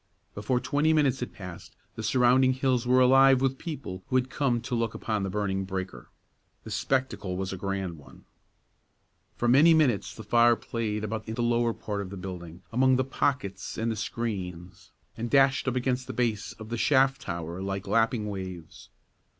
Before 0.33 0.59
twenty 0.59 0.93
minutes 0.93 1.19
had 1.19 1.31
passed, 1.31 1.75
the 1.93 2.01
surrounding 2.01 2.53
hills 2.53 2.87
were 2.87 2.99
alive 3.01 3.39
with 3.39 3.59
people 3.59 4.01
who 4.07 4.15
had 4.15 4.31
come 4.31 4.59
to 4.61 4.73
look 4.73 4.95
upon 4.95 5.21
the 5.21 5.29
burning 5.29 5.63
breaker. 5.63 6.09
The 6.63 6.71
spectacle 6.71 7.37
was 7.37 7.53
a 7.53 7.55
grand 7.55 7.99
one. 7.99 8.25
For 9.35 9.47
many 9.47 9.75
minutes 9.75 10.15
the 10.15 10.23
fire 10.23 10.55
played 10.55 11.03
about 11.03 11.27
in 11.27 11.35
the 11.35 11.43
lower 11.43 11.71
part 11.75 12.01
of 12.01 12.09
the 12.09 12.17
building, 12.17 12.63
among 12.71 12.95
the 12.95 13.03
pockets 13.03 13.77
and 13.77 13.91
the 13.91 13.95
screens, 13.95 14.89
and 15.15 15.29
dashed 15.29 15.67
up 15.67 15.75
against 15.75 16.07
the 16.07 16.13
base 16.13 16.53
of 16.53 16.69
the 16.69 16.79
shaft 16.79 17.21
tower 17.21 17.61
like 17.61 17.85
lapping 17.85 18.27
waves. 18.27 18.89